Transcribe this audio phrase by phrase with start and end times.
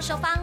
[0.00, 0.39] 首发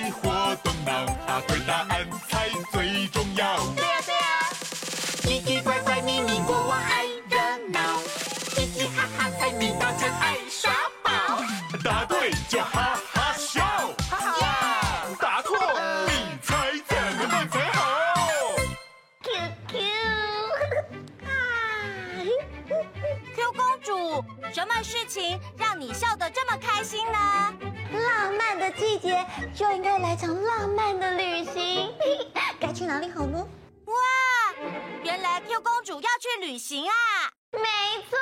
[0.00, 3.56] 身体或动脑，答对答案才最重要。
[3.76, 4.20] 对呀对呀，
[5.22, 7.36] 奇奇怪怪秘密国王爱热
[7.68, 7.98] 闹，
[8.54, 10.72] 嘻嘻哈哈猜谜岛真爱耍
[11.02, 11.10] 宝。
[11.84, 13.62] 答对就哈哈笑，
[14.08, 15.58] 哈哈呀，答错
[16.06, 17.82] 你猜怎么办才好。
[19.22, 19.28] Q
[19.68, 19.76] Q
[21.26, 21.28] 啊
[24.52, 27.54] 什么事情让你笑得这么开心呢？
[27.92, 31.92] 浪漫的季节就应该来场浪漫的旅行，
[32.60, 33.46] 该去哪里好呢？
[33.86, 33.94] 哇，
[35.02, 36.92] 原来 Q 公主要去旅行啊！
[37.52, 37.60] 没
[38.08, 38.16] 错，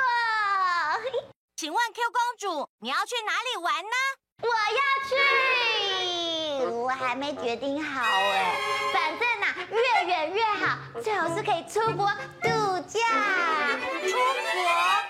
[1.55, 3.95] 请问 Q 公主，你要去哪里玩呢？
[4.41, 8.55] 我要去，我还没决定好哎，
[8.93, 12.07] 反正呐、啊，越远越好，最好是可以出国
[12.41, 12.99] 度假。
[14.07, 15.08] 出国？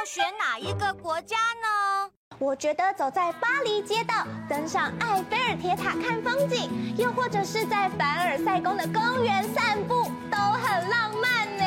[0.00, 2.10] 要选哪一个国家呢？
[2.38, 11.64] 我觉得走在巴黎街道，登上埃菲尔铁塔看风景，又或者是在凡尔赛宫的公园散步，都很浪漫呢。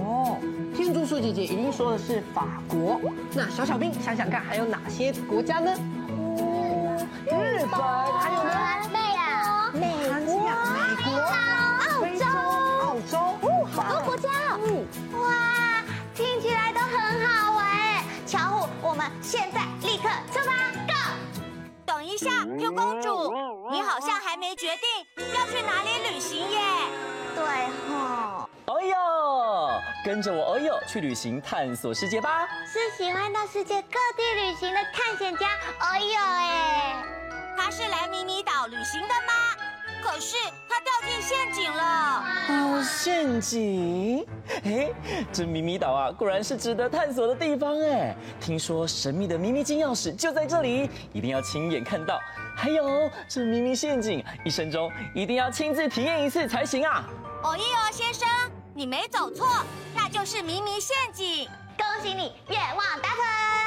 [0.00, 0.38] 哦，
[0.74, 3.00] 天竺鼠姐姐一定说的是法国。
[3.32, 5.70] 那小小兵想想看，还有哪些国家呢？
[6.08, 7.80] 哦，日本，
[8.18, 8.42] 还有
[19.24, 20.52] 现在立刻出发
[20.86, 20.92] ，Go！
[21.86, 23.32] 等一下，Q 公主，
[23.70, 26.60] 你好像还没决定要去哪里旅行耶？
[27.34, 27.44] 对
[27.88, 32.46] 哈，哦哟，跟着我哦哟去旅行探索世界吧！
[32.66, 35.48] 是喜欢到世界各地旅行的探险家
[35.80, 37.02] 哦哟哎。
[37.56, 39.32] 他是来迷你岛旅行的吗？
[40.04, 40.36] 可是
[40.68, 42.22] 他掉进陷阱了。
[42.50, 44.26] 哦，陷阱！
[44.62, 44.90] 哎，
[45.32, 48.14] 这迷你岛啊，果然是值得探索的地方哎！
[48.38, 52.20] 听说神秘的秘密金钥匙就在这里，一定要亲眼看到。
[52.54, 57.06] 还有这秘密陷阱，一生中一定要亲自体验一次才行啊！
[57.42, 58.28] 哦耶哦，先生，
[58.74, 59.48] 你没走错，
[59.94, 61.48] 那就是秘密陷阱。
[61.78, 63.63] 恭喜你愿望达成！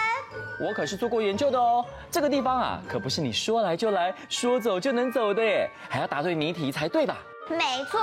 [0.60, 7.18] 我可是做过研究的哦，这个地方啊，可不是你说来就来，说走就能走的耶，还要答对谜题才对吧？
[7.50, 8.00] 没错。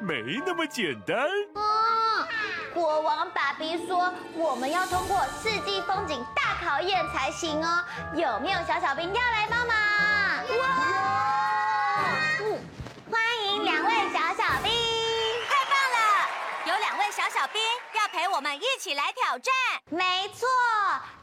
[0.00, 1.16] 没那么简单。
[1.54, 2.26] 哦，
[2.74, 7.84] 国王爸比说我们要通过四季风景大考验才行哦。
[8.14, 9.76] 有没有小小兵要来帮忙？
[10.58, 10.66] 哇！
[12.40, 12.58] 嗯，
[13.10, 14.72] 欢迎两位小小兵。
[15.46, 15.98] 太棒了，
[16.66, 19.54] 有两位小小兵要陪我们一起来挑战。
[19.88, 20.46] 没错，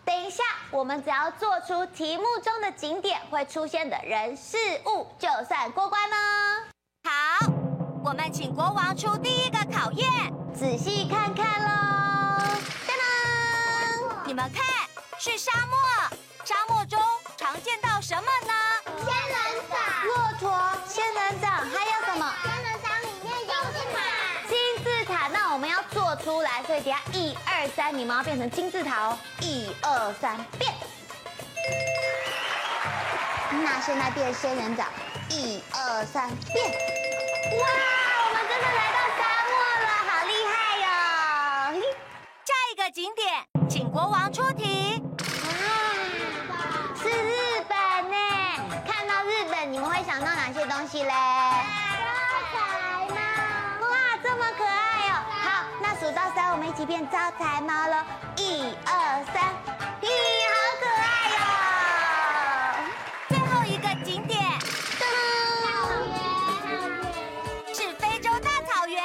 [0.04, 4.58] 等一下我们只要做出题目中的景点会出现的人事
[4.88, 6.64] 物，就算过关哦。
[7.04, 7.46] 好，
[8.04, 10.10] 我们请国王出第一个考验，
[10.52, 11.70] 仔细看看喽。
[12.88, 14.66] 当当，你们看，
[15.20, 15.78] 是沙漠。
[16.44, 17.00] 沙漠中
[17.38, 18.54] 常见到什么呢？
[26.70, 29.18] 所以等下一二三，你们要变成金字塔哦。
[29.42, 30.72] 一二三，变。
[33.50, 34.86] 那现在变仙人掌，
[35.30, 36.64] 一二三，变。
[37.58, 37.66] 哇，
[38.24, 39.52] 我们真的来到沙漠
[39.82, 40.54] 了，好厉害
[41.74, 41.82] 哟！
[42.46, 45.02] 下一个景点，请国王出题。
[45.42, 45.50] 哇，
[47.02, 48.16] 是日本呢！
[48.86, 51.12] 看到日本，你们会想到哪些东西嘞？
[56.70, 57.96] 一起变招财猫喽。
[58.38, 59.52] 一二三，
[60.02, 60.08] 咦，
[60.54, 62.86] 好可爱哟！
[63.28, 64.40] 最后一个景点，
[65.00, 65.04] 草
[67.66, 69.04] 原，是非洲大草原。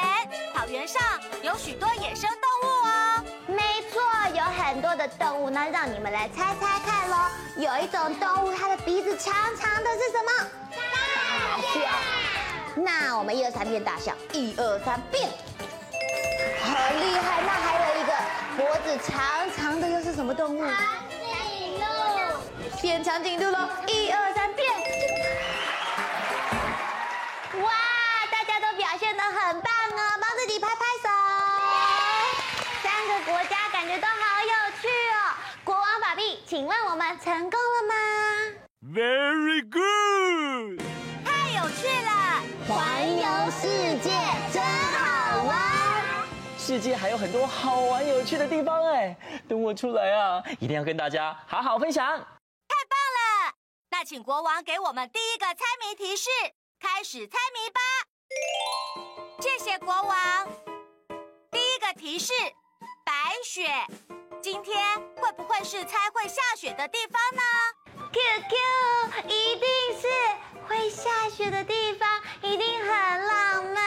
[0.55, 1.01] 草原上
[1.41, 3.25] 有许多野生动物哦。
[3.47, 3.57] 没
[3.91, 4.03] 错，
[4.35, 7.17] 有很多的动物，那让你们来猜猜看喽。
[7.57, 10.31] 有一种动物，它的鼻子长长的是什么？
[10.71, 11.83] 大象。
[12.75, 15.31] 那我们一二三变大象，一二三变。
[16.95, 17.43] 好厉害！
[17.43, 18.13] 那还有一个
[18.57, 20.61] 脖子长长的又是什么动物？
[20.65, 20.71] 长
[21.11, 21.19] 颈
[21.81, 21.85] 鹿。
[22.81, 24.73] 变长颈鹿喽，一二三变。
[27.65, 27.73] 哇，
[28.31, 31.09] 大家都表现得很棒哦，帮自己拍拍手。
[32.81, 34.15] 三个国家感觉都好
[34.45, 35.35] 有趣哦。
[35.65, 37.95] 国王法币，请问我们成功了吗
[38.95, 40.81] ？Very good！
[41.25, 44.13] 太有趣了，环游世界
[44.53, 44.84] 真。
[46.67, 49.15] 世界还有很多好玩有趣的地方哎，
[49.47, 52.03] 等我出来啊，一定要跟大家好好分享。
[52.07, 53.55] 太棒了！
[53.91, 56.31] 那请国王给我们第一个猜谜提示，
[56.81, 57.81] 开始猜谜吧。
[59.43, 60.49] 谢谢国王。
[61.51, 62.33] 第一个提示：
[63.05, 63.13] 白
[63.45, 63.69] 雪。
[64.41, 64.83] 今天
[65.17, 67.43] 会不会是猜会下雪的地方呢
[68.11, 69.69] ？QQ，一定
[70.01, 70.09] 是
[70.67, 72.89] 会下雪的地方，一定很
[73.27, 73.84] 浪漫。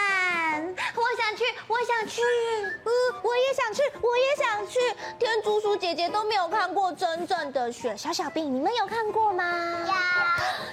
[1.78, 2.34] 我想去，我想
[2.74, 2.92] 去，呃，
[3.22, 4.80] 我也想去，我也想去。
[5.20, 9.44] 天竺鼠姐姐都没有看过真正的雪，小小兵，你们有看过吗？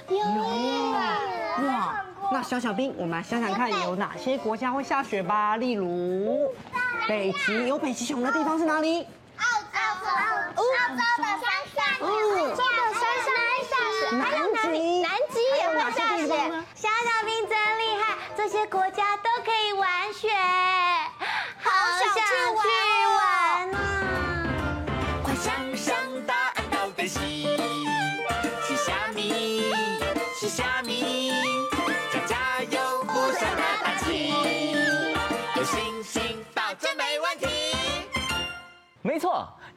[0.09, 0.41] 有，有，有
[1.67, 2.03] 哇！
[2.31, 5.57] 那小小兵，我们来想想看，有哪些国家会下雪吧？
[5.57, 6.51] 例如，
[7.07, 9.07] 北极有北极熊的地方是哪里？
[9.37, 9.77] 澳洲，
[10.55, 11.39] 澳洲的山
[11.75, 11.85] 上，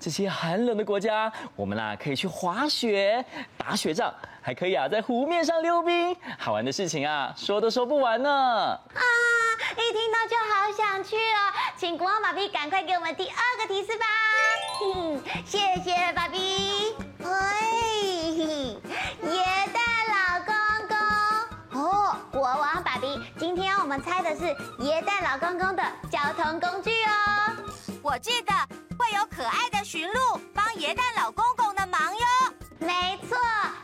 [0.09, 3.23] 这些寒冷的国家，我们啦可以去滑雪、
[3.59, 4.11] 打雪仗，
[4.41, 8.31] 还可以啊在湖面上溜冰，好玩的事情啊说都说不完呢。
[8.31, 9.03] 啊，
[9.77, 11.53] 一听到就好想去哦！
[11.77, 14.07] 请国王爸比赶快给我们第二个提示吧。
[14.97, 16.95] 嗯， 谢谢爸比。
[17.23, 17.67] 哎，
[19.29, 20.55] 耶诞老公
[20.89, 21.83] 公。
[21.83, 24.47] 哦，国王爸比，今天我们猜的是
[24.85, 27.11] 耶诞老公公的交通工具哦。
[28.03, 28.88] 我记得。
[29.09, 32.27] 会有可爱的驯鹿帮耶诞老公公的忙哟。
[32.79, 33.39] 没错，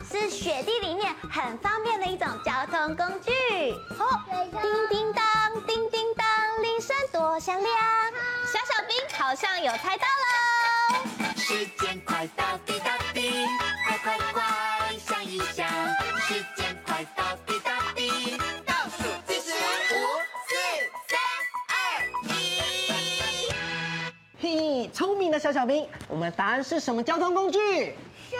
[0.06, 3.32] 是雪地里面很方便的一种交通工具。
[3.98, 4.20] 哦，
[4.60, 5.24] 叮叮当，
[5.66, 7.74] 叮叮当，铃声多响亮。
[8.46, 11.32] 小小兵好像有猜到喽。
[11.36, 12.98] 时间快到，滴答
[25.44, 27.58] 小小兵，我们的答案是什么交通工具？
[28.30, 28.38] 雪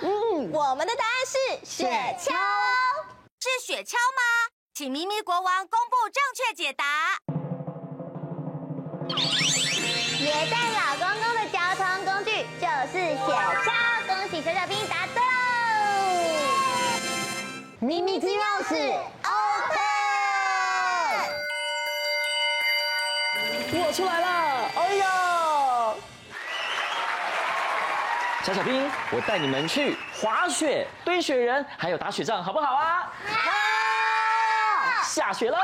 [0.00, 0.06] 橇。
[0.06, 1.84] 嗯，我们的答案是雪
[2.18, 2.32] 橇。
[3.40, 4.22] 是雪橇吗？
[4.72, 6.86] 请咪咪国王公布正确解答。
[10.24, 13.70] 耶诞老公公的交通工具就是雪橇，
[14.06, 15.20] 恭喜小小兵答对
[17.80, 17.80] 喽！
[17.80, 18.98] 咪咪金钥匙
[23.92, 24.70] 出来了！
[24.76, 25.06] 哎呀，
[28.44, 33.12] 小小兵，我带你们去滑雪、堆雪人，还有打雪仗，好不好啊？
[33.26, 35.02] 好！
[35.04, 35.58] 下雪喽！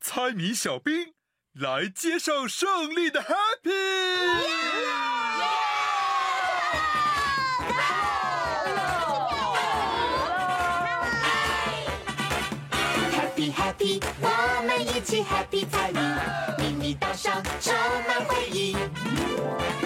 [0.00, 1.14] 猜谜小兵
[1.52, 5.05] 来接受胜利的 Happy！Happy
[13.36, 16.00] Happy，我们一起 Happy 猜谜，
[16.56, 17.74] 秘密岛上充
[18.08, 18.74] 满回忆。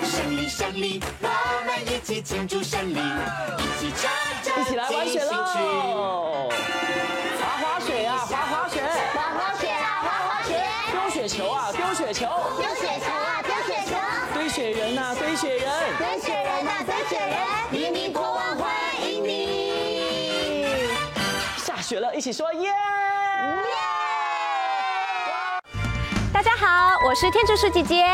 [0.04, 1.28] 胜利胜利，我
[1.66, 4.08] 们一起庆祝胜利，一起唱
[4.44, 6.48] 着一起来玩雪喽！
[7.40, 8.80] 滑滑雪啊，滑滑雪！
[9.14, 10.54] 滑滑雪啊，滑滑雪！
[10.92, 12.28] 丢雪球啊，丢雪球！
[12.56, 13.96] 丢雪球啊，丢雪球！
[14.32, 15.68] 堆雪人呐，堆雪人！
[15.98, 17.36] 堆雪人呐，堆雪人！
[17.72, 18.70] 黎明国王欢
[19.02, 20.86] 迎你！
[21.58, 22.72] 下雪了，一起说耶！
[26.32, 28.04] 大家好，我是天竺鼠姐姐。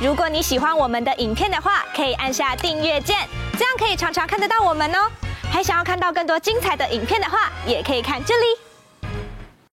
[0.00, 3.28] 如果你喜欢我们的影片的话，可以按下订阅键，
[3.58, 5.10] 这样可以常常看得到我们哦。
[5.50, 8.65] 还想要看到更多精彩的影片的话，也可以看这里。